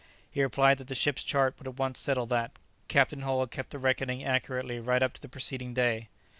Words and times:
He 0.31 0.41
replied 0.41 0.79
that 0.79 0.87
the 0.87 0.95
ship's 0.95 1.23
chart 1.23 1.59
would 1.59 1.67
at 1.67 1.77
once 1.77 1.99
settle 1.99 2.25
that. 2.25 2.53
Captain 2.87 3.21
Hull 3.21 3.39
had 3.41 3.51
kept 3.51 3.69
the 3.69 3.77
reckoning 3.77 4.23
accurately 4.23 4.79
right 4.79 5.03
up 5.03 5.13
to 5.13 5.21
the 5.21 5.29
preceding 5.29 5.75
day. 5.75 6.09